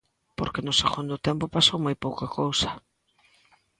[0.37, 2.69] Porque no segundo tempo pasou moi pouca cousa.